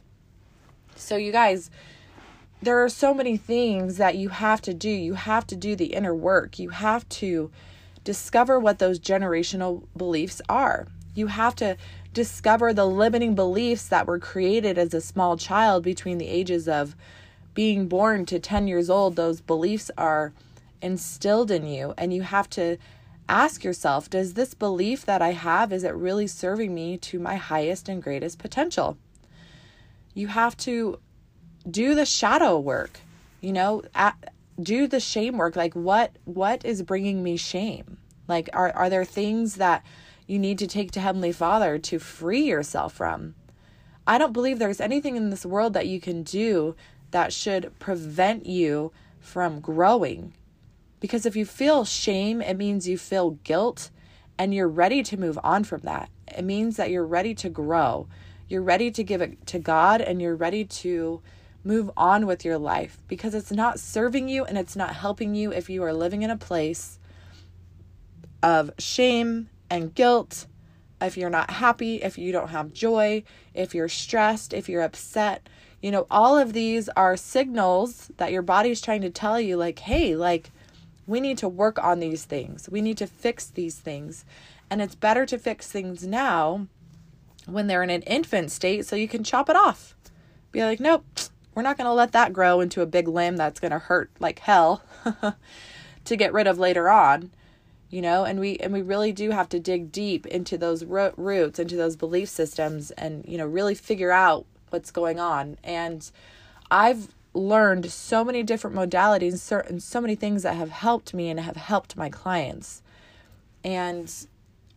So, 0.96 1.18
you 1.18 1.32
guys, 1.32 1.70
there 2.62 2.84
are 2.84 2.90
so 2.90 3.14
many 3.14 3.38
things 3.38 3.98
that 3.98 4.16
you 4.16 4.30
have 4.30 4.62
to 4.62 4.74
do. 4.74 4.90
You 4.90 5.14
have 5.14 5.46
to 5.48 5.56
do 5.56 5.76
the 5.76 5.94
inner 5.94 6.16
work. 6.16 6.60
You 6.60 6.70
have 6.70 7.08
to 7.10 7.52
discover 8.04 8.60
what 8.60 8.80
those 8.80 9.00
generational 9.00 9.86
beliefs 9.96 10.42
are. 10.50 10.88
You 11.16 11.28
have 11.28 11.56
to 11.58 11.78
discover 12.14 12.74
the 12.74 12.86
limiting 12.86 13.36
beliefs 13.36 13.88
that 13.88 14.08
were 14.08 14.20
created 14.20 14.78
as 14.78 14.94
a 14.94 15.02
small 15.02 15.38
child 15.38 15.84
between 15.84 16.18
the 16.18 16.28
ages 16.28 16.68
of 16.68 16.96
being 17.54 17.88
born 17.88 18.26
to 18.26 18.40
10 18.40 18.68
years 18.68 18.90
old. 18.90 19.16
Those 19.16 19.42
beliefs 19.42 19.92
are 19.98 20.34
instilled 20.82 21.52
in 21.52 21.68
you, 21.68 21.94
and 21.98 22.14
you 22.14 22.22
have 22.22 22.50
to 22.52 22.78
ask 23.28 23.64
yourself 23.64 24.10
does 24.10 24.34
this 24.34 24.56
belief 24.56 25.06
that 25.06 25.22
I 25.22 25.34
have 25.34 25.72
is 25.72 25.84
it 25.84 25.94
really 25.94 26.26
serving 26.26 26.74
me 26.74 26.98
to 26.98 27.20
my 27.20 27.36
highest 27.36 27.88
and 27.88 28.02
greatest 28.02 28.40
potential? 28.40 28.98
You 30.16 30.28
have 30.28 30.58
to 30.58 31.00
do 31.70 31.94
the 31.94 32.06
shadow 32.06 32.60
work. 32.60 33.00
You 33.40 33.54
know, 33.54 33.84
at, 33.94 34.34
do 34.62 34.88
the 34.88 35.00
shame 35.00 35.38
work. 35.38 35.56
Like 35.56 35.74
what 35.76 36.12
what 36.26 36.66
is 36.66 36.82
bringing 36.82 37.24
me 37.24 37.38
shame? 37.38 37.98
Like 38.28 38.50
are 38.54 38.72
are 38.72 38.90
there 38.90 39.06
things 39.06 39.56
that 39.56 39.84
you 40.30 40.40
need 40.40 40.60
to 40.60 40.68
take 40.68 40.92
to 40.92 41.00
Heavenly 41.00 41.32
Father 41.32 41.78
to 41.80 42.00
free 42.00 42.44
yourself 42.44 42.94
from? 42.94 43.36
I 44.06 44.18
don't 44.18 44.34
believe 44.34 44.60
there's 44.60 44.82
anything 44.82 45.16
in 45.16 45.30
this 45.30 45.46
world 45.46 45.74
that 45.74 45.88
you 45.88 46.00
can 46.00 46.24
do 46.24 46.76
that 47.12 47.34
should 47.34 47.78
prevent 47.80 48.46
you 48.46 48.92
from 49.20 49.60
growing 49.60 50.34
because 51.00 51.26
if 51.26 51.36
you 51.36 51.46
feel 51.46 51.86
shame, 51.86 52.42
it 52.42 52.58
means 52.58 52.88
you 52.88 52.98
feel 52.98 53.32
guilt 53.44 53.90
and 54.38 54.54
you're 54.54 54.68
ready 54.68 55.04
to 55.04 55.18
move 55.18 55.40
on 55.44 55.64
from 55.64 55.82
that. 55.82 56.10
It 56.28 56.44
means 56.44 56.78
that 56.78 56.90
you're 56.90 57.06
ready 57.06 57.34
to 57.36 57.50
grow. 57.50 58.08
You're 58.48 58.62
ready 58.62 58.92
to 58.92 59.04
give 59.04 59.22
it 59.22 59.46
to 59.48 59.60
God 59.60 60.02
and 60.02 60.22
you're 60.22 60.36
ready 60.36 60.66
to 60.66 61.22
move 61.64 61.92
on 61.98 62.26
with 62.26 62.46
your 62.46 62.58
life 62.58 62.98
because 63.08 63.34
it's 63.36 63.52
not 63.52 63.80
serving 63.80 64.30
you 64.30 64.46
and 64.46 64.58
it's 64.58 64.76
not 64.76 64.96
helping 64.96 65.36
you 65.36 65.52
if 65.52 65.70
you 65.70 65.84
are 65.84 65.94
living 65.94 66.22
in 66.22 66.30
a 66.30 66.38
place 66.38 67.00
of 68.42 68.72
shame 68.80 69.50
and 69.70 69.94
guilt, 69.94 70.48
if 71.02 71.18
you're 71.18 71.30
not 71.30 71.52
happy, 71.52 72.02
if 72.02 72.18
you 72.18 72.32
don't 72.32 72.50
have 72.50 72.74
joy, 72.74 73.24
if 73.54 73.74
you're 73.74 73.90
stressed, 73.90 74.54
if 74.54 74.68
you're 74.68 74.82
upset. 74.82 75.48
You 75.82 75.92
know, 75.92 76.08
all 76.12 76.38
of 76.38 76.54
these 76.54 76.90
are 76.90 77.16
signals 77.16 78.12
that 78.18 78.32
your 78.32 78.42
body's 78.42 78.82
trying 78.82 79.02
to 79.02 79.10
tell 79.10 79.40
you, 79.40 79.56
like, 79.56 79.80
hey, 79.80 80.16
like, 80.16 80.52
we 81.08 81.20
need 81.20 81.38
to 81.40 81.48
work 81.48 81.82
on 81.84 82.00
these 82.00 82.26
things. 82.26 82.70
We 82.70 82.82
need 82.82 82.98
to 82.98 83.08
fix 83.08 83.48
these 83.48 83.78
things. 83.78 84.26
And 84.70 84.82
it's 84.82 84.96
better 84.96 85.26
to 85.26 85.40
fix 85.40 85.68
things 85.68 86.06
now 86.06 86.68
when 87.46 87.68
they're 87.68 87.84
in 87.84 87.90
an 87.90 88.04
infant 88.04 88.52
state 88.52 88.86
so 88.86 88.96
you 88.96 89.08
can 89.08 89.24
chop 89.24 89.50
it 89.50 89.56
off. 89.56 89.96
Be 90.52 90.64
like, 90.64 90.80
nope, 90.80 91.06
we're 91.56 91.64
not 91.64 91.78
going 91.78 91.86
to 91.86 91.94
let 91.94 92.12
that 92.12 92.34
grow 92.34 92.62
into 92.62 92.82
a 92.82 92.86
big 92.86 93.08
limb 93.08 93.38
that's 93.38 93.60
going 93.60 93.72
to 93.72 93.80
hurt 93.80 94.12
like 94.20 94.40
hell 94.40 94.84
to 96.06 96.16
get 96.16 96.34
rid 96.34 96.48
of 96.48 96.60
later 96.60 96.90
on. 96.90 97.32
You 97.90 98.02
know, 98.02 98.24
and 98.24 98.40
we 98.40 98.58
and 98.58 98.72
we 98.72 98.82
really 98.82 99.12
do 99.12 99.32
have 99.32 99.50
to 99.50 99.60
dig 99.60 99.92
deep 99.92 100.28
into 100.28 100.58
those 100.58 100.86
ro- 100.86 101.14
roots, 101.18 101.58
into 101.58 101.76
those 101.76 101.96
belief 101.96 102.30
systems 102.30 102.92
and 102.92 103.26
you 103.28 103.38
know, 103.38 103.48
really 103.48 103.74
figure 103.76 104.12
out 104.12 104.46
what's 104.70 104.92
going 104.92 105.20
on. 105.20 105.58
And 105.64 106.10
I've 106.70 107.08
learned 107.34 107.92
so 107.92 108.24
many 108.24 108.44
different 108.44 108.76
modalities 108.76 109.52
and 109.68 109.82
so 109.82 110.02
many 110.02 110.16
things 110.16 110.44
that 110.44 110.56
have 110.56 110.70
helped 110.70 111.14
me 111.14 111.30
and 111.30 111.40
have 111.40 111.56
helped 111.56 111.98
my 111.98 112.10
clients. 112.10 112.82
And 113.64 114.14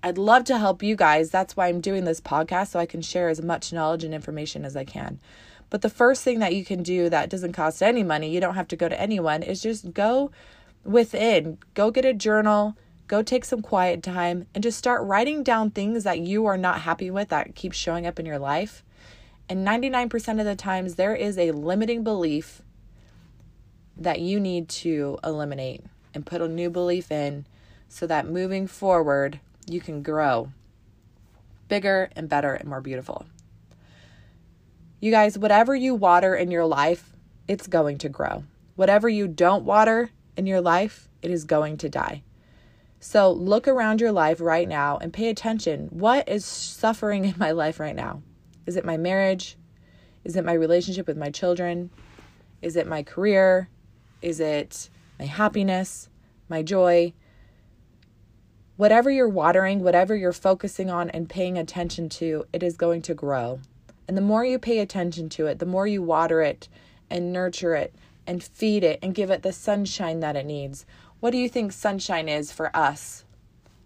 I'd 0.03 0.19
love 0.19 0.45
to 0.45 0.59
help 0.59 0.83
you 0.83 0.97
guys. 0.97 1.31
That's 1.31 1.57
why 1.57 1.69
I'm 1.69 1.81
doing 1.81 2.05
this 2.05 2.21
podcast 2.21 2.69
so 2.69 2.81
I 2.81 2.87
can 2.87 3.03
share 3.03 3.29
as 3.29 3.41
much 3.41 3.73
knowledge 3.73 4.05
and 4.05 4.15
information 4.15 4.65
as 4.65 4.77
I 4.77 4.85
can. 4.85 5.21
But 5.71 5.83
the 5.83 5.89
first 5.89 6.23
thing 6.23 6.41
that 6.41 6.55
you 6.55 6.65
can 6.65 6.83
do 6.83 7.09
that 7.09 7.31
doesn't 7.31 7.53
cost 7.53 7.83
any 7.83 8.03
money, 8.03 8.29
you 8.29 8.41
don't 8.41 8.57
have 8.57 8.69
to 8.69 8.77
go 8.77 8.89
to 8.89 9.01
anyone, 9.01 9.43
is 9.43 9.63
just 9.63 9.95
go 9.95 10.31
within. 10.85 11.59
Go 11.75 11.91
get 11.91 12.05
a 12.05 12.13
journal, 12.13 12.77
go 13.13 13.23
take 13.23 13.45
some 13.45 13.61
quiet 13.63 14.03
time, 14.03 14.47
and 14.55 14.65
just 14.65 14.79
start 14.79 15.07
writing 15.07 15.43
down 15.43 15.71
things 15.71 16.03
that 16.05 16.19
you 16.19 16.47
are 16.47 16.59
not 16.59 16.81
happy 16.81 17.11
with 17.11 17.29
that 17.29 17.55
keep 17.55 17.73
showing 17.73 18.07
up 18.07 18.19
in 18.19 18.27
your 18.27 18.39
life 18.39 18.83
and 19.53 19.67
99% 19.67 20.39
of 20.39 20.47
the 20.47 20.57
times, 20.57 20.95
there 20.95 21.15
is 21.15 21.37
a 21.37 21.51
limiting 21.51 22.03
belief 22.03 22.63
that 23.99 24.21
you 24.21 24.41
need 24.41 24.67
to 24.69 25.19
eliminate 25.23 25.85
and 26.15 26.25
put 26.25 26.41
a 26.41 26.49
new 26.49 26.71
belief 26.71 27.13
in 27.13 27.45
so 27.87 28.07
that 28.07 28.27
moving 28.27 28.67
forward, 28.67 29.41
you 29.67 29.79
can 29.79 30.03
grow 30.03 30.51
bigger 31.69 32.09
and 32.17 32.31
better 32.31 32.55
and 32.55 32.67
more 32.67 32.81
beautiful. 32.81 33.27
You 35.01 35.11
guys, 35.11 35.37
whatever 35.37 35.75
you 35.75 35.95
water 35.95 36.35
in 36.35 36.51
your 36.51 36.65
life, 36.65 37.13
it's 37.47 37.67
going 37.67 37.99
to 37.99 38.09
grow. 38.09 38.45
Whatever 38.77 39.09
you 39.09 39.29
don't 39.29 39.65
water 39.65 40.11
in 40.35 40.47
your 40.47 40.63
life, 40.63 41.11
it 41.21 41.31
is 41.31 41.45
going 41.45 41.77
to 41.77 41.91
die. 41.91 42.23
So 43.05 43.33
look 43.33 43.67
around 43.67 44.01
your 44.01 44.13
life 44.13 44.41
right 44.41 44.69
now 44.69 44.97
and 44.97 45.13
pay 45.13 45.29
attention. 45.29 45.89
What 45.91 46.29
is 46.29 46.45
suffering 46.45 47.25
in 47.25 47.35
my 47.37 47.51
life 47.51 47.81
right 47.81 47.97
now? 47.97 48.23
Is 48.65 48.77
it 48.77 48.85
my 48.85 48.97
marriage? 48.97 49.59
Is 50.23 50.37
it 50.37 50.45
my 50.45 50.53
relationship 50.53 51.09
with 51.09 51.17
my 51.17 51.29
children? 51.29 51.91
Is 52.63 52.77
it 52.77 52.87
my 52.87 53.03
career? 53.03 53.69
Is 54.23 54.39
it 54.39 54.89
my 55.19 55.25
happiness, 55.25 56.11
my 56.49 56.63
joy? 56.63 57.13
Whatever 58.77 59.11
you're 59.11 59.29
watering, 59.29 59.83
whatever 59.83 60.15
you're 60.15 60.33
focusing 60.33 60.89
on 60.89 61.11
and 61.11 61.29
paying 61.29 61.59
attention 61.59 62.09
to, 62.09 62.45
it 62.53 62.63
is 62.63 62.77
going 62.77 63.03
to 63.03 63.15
grow. 63.15 63.59
And 64.07 64.17
the 64.17 64.23
more 64.23 64.45
you 64.45 64.61
pay 64.61 64.79
attention 64.79 65.29
to 65.31 65.49
it, 65.49 65.59
the 65.59 65.67
more 65.67 65.89
you 65.89 66.03
water 66.03 66.41
it 66.41 66.69
and 67.11 67.33
nurture 67.33 67.75
it 67.75 67.97
and 68.29 68.45
feed 68.45 68.85
it 68.85 69.01
and 69.03 69.13
give 69.13 69.33
it 69.33 69.43
the 69.43 69.53
sunshine 69.53 70.21
that 70.21 70.37
it 70.37 70.47
needs. 70.47 70.87
What 71.23 71.31
do 71.31 71.39
you 71.39 71.49
think 71.49 71.71
sunshine 71.71 72.29
is 72.29 72.51
for 72.51 72.77
us? 72.77 73.25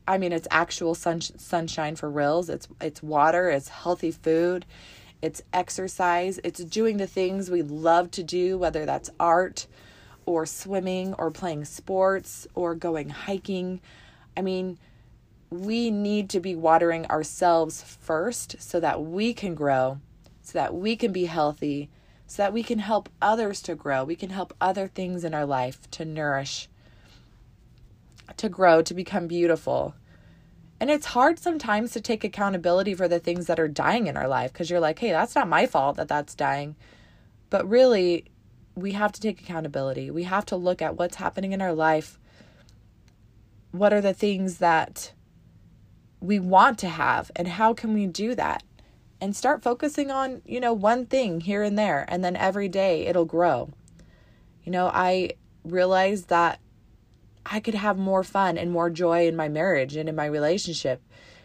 I 0.09 0.17
mean, 0.17 0.33
it's 0.33 0.49
actual 0.51 0.95
sun, 0.95 1.21
sunshine 1.21 1.95
for 1.95 2.11
reals. 2.11 2.49
It's 2.49 2.67
it's 2.81 3.03
water, 3.03 3.51
it's 3.51 3.69
healthy 3.69 4.11
food, 4.11 4.65
it's 5.21 5.43
exercise, 5.53 6.41
it's 6.43 6.65
doing 6.65 6.97
the 6.97 7.07
things 7.07 7.51
we 7.51 7.61
love 7.61 8.11
to 8.13 8.23
do, 8.23 8.57
whether 8.57 8.87
that's 8.87 9.11
art 9.21 9.67
or 10.25 10.47
swimming 10.47 11.13
or 11.19 11.31
playing 11.31 11.67
sports 11.67 12.47
or 12.55 12.75
going 12.75 13.11
hiking. 13.11 13.83
I 14.35 14.41
mean, 14.41 14.79
we 15.51 15.91
need 15.91 16.31
to 16.31 16.41
be 16.41 16.57
watering 16.57 17.05
ourselves 17.09 17.83
first 17.83 18.57
so 18.61 18.81
that 18.81 19.03
we 19.03 19.35
can 19.35 19.55
grow, 19.55 20.01
so 20.41 20.59
that 20.59 20.75
we 20.75 20.97
can 20.97 21.13
be 21.13 21.27
healthy, 21.27 21.91
so 22.27 22.45
that 22.45 22.55
we 22.55 22.63
can 22.63 22.79
help 22.79 23.11
others 23.21 23.61
to 23.61 23.75
grow. 23.75 24.05
We 24.05 24.17
can 24.17 24.31
help 24.31 24.55
other 24.59 24.89
things 24.89 25.23
in 25.23 25.35
our 25.35 25.45
life 25.45 25.91
to 25.91 26.07
nourish 26.07 26.71
to 28.37 28.49
grow, 28.49 28.83
to 28.83 28.95
become 28.95 29.27
beautiful. 29.27 29.95
And 30.79 30.91
it's 30.91 31.07
hard 31.07 31.39
sometimes 31.39 31.93
to 31.93 32.01
take 32.01 32.23
accountability 32.23 32.95
for 32.95 33.09
the 33.09 33.19
things 33.19 33.47
that 33.47 33.59
are 33.59 33.69
dying 33.69 34.07
in 34.07 34.17
our 34.17 34.29
life 34.29 34.53
because 34.53 34.69
you're 34.69 34.81
like, 34.81 34.99
hey, 34.99 35.11
that's 35.11 35.35
not 35.35 35.49
my 35.49 35.67
fault 35.67 35.97
that 35.97 36.09
that's 36.09 36.35
dying. 36.35 36.77
But 37.49 37.69
really, 37.69 38.27
we 38.75 38.93
have 38.93 39.13
to 39.13 39.21
take 39.21 39.41
accountability. 39.41 40.11
We 40.11 40.25
have 40.25 40.45
to 40.47 40.57
look 40.57 40.83
at 40.83 40.97
what's 40.97 41.17
happening 41.17 41.53
in 41.53 41.63
our 41.63 41.73
life. 41.73 42.19
What 43.73 43.93
are 43.93 44.03
the 44.03 44.13
things 44.13 44.59
that 44.59 45.13
we 46.21 46.39
want 46.39 46.79
to 46.81 46.89
have 46.89 47.31
and 47.35 47.49
how 47.49 47.73
can 47.73 47.95
we 47.95 48.07
do 48.07 48.35
that? 48.35 48.63
And 49.19 49.35
start 49.35 49.63
focusing 49.63 50.11
on, 50.11 50.43
you 50.45 50.61
know, 50.61 50.75
one 50.75 51.07
thing 51.07 51.41
here 51.41 51.63
and 51.63 51.79
there 51.79 52.05
and 52.07 52.23
then 52.23 52.37
every 52.37 52.69
day 52.69 53.07
it'll 53.07 53.25
grow. 53.25 53.71
You 54.63 54.73
know, 54.73 54.91
I 54.93 55.33
realized 55.65 56.29
that 56.29 56.61
I 57.51 57.61
could 57.61 57.75
have 57.75 57.99
more 57.99 58.25
fun 58.25 58.59
and 58.59 58.71
more 58.71 58.91
joy 58.91 59.27
in 59.27 59.37
my 59.37 59.49
marriage 59.49 59.97
and 59.97 60.09
in 60.09 60.17
my 60.17 60.27
relationship. 60.27 61.03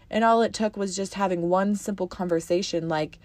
And 0.10 0.24
all 0.24 0.42
it 0.42 0.54
took 0.54 0.76
was 0.76 0.96
just 0.96 1.14
having 1.14 1.50
one 1.50 1.76
simple 1.76 2.08
conversation 2.08 2.90
like, 2.90 3.20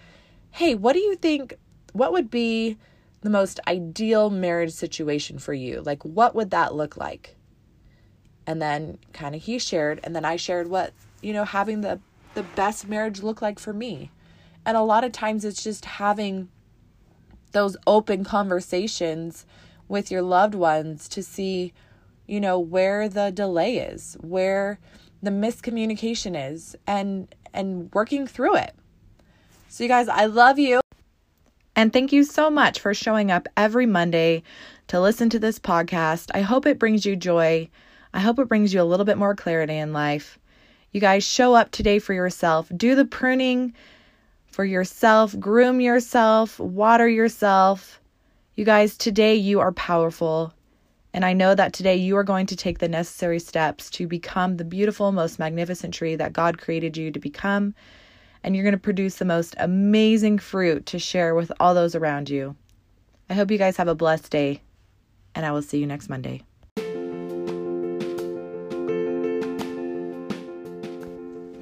hey, 0.52 0.74
what 0.74 0.92
do 0.92 1.00
you 1.00 1.16
think? 1.16 1.54
What 1.92 2.12
would 2.12 2.30
be 2.30 2.76
the 3.22 3.30
most 3.30 3.58
ideal 3.66 4.30
marriage 4.30 4.72
situation 4.72 5.38
for 5.38 5.52
you? 5.52 5.82
Like, 5.82 6.04
what 6.04 6.34
would 6.34 6.50
that 6.50 6.74
look 6.74 6.96
like? 6.96 7.36
And 8.46 8.62
then 8.62 8.98
kind 9.12 9.34
of 9.34 9.42
he 9.42 9.58
shared, 9.58 9.98
and 10.04 10.14
then 10.14 10.24
I 10.24 10.36
shared 10.36 10.68
what, 10.68 10.92
you 11.20 11.32
know, 11.32 11.44
having 11.44 11.80
the, 11.80 11.98
the 12.34 12.44
best 12.44 12.86
marriage 12.86 13.22
look 13.22 13.42
like 13.42 13.58
for 13.58 13.72
me. 13.72 14.12
And 14.64 14.76
a 14.76 14.82
lot 14.82 15.02
of 15.02 15.12
times 15.12 15.44
it's 15.44 15.64
just 15.64 15.84
having 15.84 16.48
those 17.52 17.76
open 17.86 18.22
conversations 18.22 19.46
with 19.88 20.10
your 20.10 20.22
loved 20.22 20.54
ones 20.54 21.08
to 21.08 21.22
see 21.22 21.72
you 22.26 22.40
know, 22.40 22.58
where 22.58 23.08
the 23.08 23.30
delay 23.30 23.78
is, 23.78 24.16
where 24.20 24.78
the 25.22 25.30
miscommunication 25.30 26.50
is 26.50 26.76
and 26.86 27.34
and 27.52 27.90
working 27.92 28.26
through 28.26 28.56
it. 28.56 28.74
So 29.68 29.84
you 29.84 29.88
guys, 29.88 30.08
I 30.08 30.26
love 30.26 30.58
you. 30.58 30.80
And 31.74 31.92
thank 31.92 32.12
you 32.12 32.24
so 32.24 32.48
much 32.48 32.80
for 32.80 32.94
showing 32.94 33.30
up 33.30 33.48
every 33.56 33.86
Monday 33.86 34.42
to 34.88 35.00
listen 35.00 35.28
to 35.30 35.38
this 35.38 35.58
podcast. 35.58 36.30
I 36.34 36.40
hope 36.40 36.64
it 36.64 36.78
brings 36.78 37.04
you 37.04 37.16
joy. 37.16 37.68
I 38.14 38.20
hope 38.20 38.38
it 38.38 38.48
brings 38.48 38.72
you 38.72 38.80
a 38.80 38.84
little 38.84 39.04
bit 39.04 39.18
more 39.18 39.34
clarity 39.34 39.76
in 39.76 39.92
life. 39.92 40.38
You 40.92 41.00
guys 41.00 41.24
show 41.24 41.54
up 41.54 41.70
today 41.70 41.98
for 41.98 42.14
yourself. 42.14 42.70
Do 42.74 42.94
the 42.94 43.04
pruning 43.04 43.74
for 44.46 44.64
yourself, 44.64 45.38
groom 45.38 45.82
yourself, 45.82 46.58
water 46.58 47.06
yourself. 47.06 48.00
You 48.54 48.64
guys, 48.64 48.96
today 48.96 49.34
you 49.34 49.60
are 49.60 49.72
powerful. 49.72 50.54
And 51.16 51.24
I 51.24 51.32
know 51.32 51.54
that 51.54 51.72
today 51.72 51.96
you 51.96 52.14
are 52.18 52.22
going 52.22 52.44
to 52.44 52.56
take 52.56 52.78
the 52.78 52.90
necessary 52.90 53.38
steps 53.38 53.88
to 53.92 54.06
become 54.06 54.58
the 54.58 54.66
beautiful, 54.66 55.12
most 55.12 55.38
magnificent 55.38 55.94
tree 55.94 56.14
that 56.14 56.34
God 56.34 56.58
created 56.58 56.94
you 56.94 57.10
to 57.10 57.18
become. 57.18 57.74
And 58.42 58.54
you're 58.54 58.64
going 58.64 58.74
to 58.74 58.78
produce 58.78 59.14
the 59.14 59.24
most 59.24 59.54
amazing 59.58 60.38
fruit 60.38 60.84
to 60.84 60.98
share 60.98 61.34
with 61.34 61.50
all 61.58 61.72
those 61.72 61.94
around 61.94 62.28
you. 62.28 62.54
I 63.30 63.34
hope 63.34 63.50
you 63.50 63.56
guys 63.56 63.78
have 63.78 63.88
a 63.88 63.94
blessed 63.94 64.30
day, 64.30 64.60
and 65.34 65.46
I 65.46 65.52
will 65.52 65.62
see 65.62 65.78
you 65.78 65.86
next 65.86 66.10
Monday. 66.10 66.42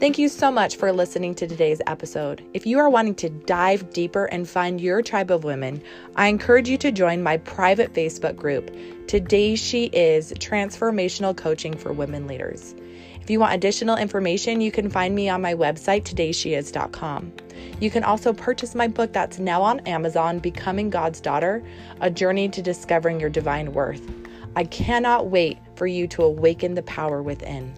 Thank 0.04 0.18
you 0.18 0.28
so 0.28 0.50
much 0.50 0.76
for 0.76 0.92
listening 0.92 1.34
to 1.36 1.46
today's 1.46 1.80
episode. 1.86 2.44
If 2.52 2.66
you 2.66 2.78
are 2.78 2.90
wanting 2.90 3.14
to 3.14 3.30
dive 3.30 3.90
deeper 3.94 4.26
and 4.26 4.46
find 4.46 4.78
your 4.78 5.00
tribe 5.00 5.30
of 5.30 5.44
women, 5.44 5.82
I 6.14 6.28
encourage 6.28 6.68
you 6.68 6.76
to 6.76 6.92
join 6.92 7.22
my 7.22 7.38
private 7.38 7.94
Facebook 7.94 8.36
group, 8.36 8.70
Today 9.06 9.56
She 9.56 9.84
Is 9.84 10.34
Transformational 10.34 11.34
Coaching 11.34 11.74
for 11.74 11.94
Women 11.94 12.26
Leaders. 12.26 12.74
If 13.22 13.30
you 13.30 13.40
want 13.40 13.54
additional 13.54 13.96
information, 13.96 14.60
you 14.60 14.70
can 14.70 14.90
find 14.90 15.14
me 15.14 15.30
on 15.30 15.40
my 15.40 15.54
website, 15.54 16.02
todaySheIs.com. 16.02 17.32
You 17.80 17.90
can 17.90 18.04
also 18.04 18.34
purchase 18.34 18.74
my 18.74 18.88
book 18.88 19.10
that's 19.14 19.38
now 19.38 19.62
on 19.62 19.80
Amazon, 19.86 20.38
Becoming 20.38 20.90
God's 20.90 21.22
Daughter 21.22 21.64
A 22.02 22.10
Journey 22.10 22.50
to 22.50 22.60
Discovering 22.60 23.20
Your 23.20 23.30
Divine 23.30 23.72
Worth. 23.72 24.06
I 24.54 24.64
cannot 24.64 25.28
wait 25.28 25.56
for 25.76 25.86
you 25.86 26.06
to 26.08 26.24
awaken 26.24 26.74
the 26.74 26.82
power 26.82 27.22
within. 27.22 27.72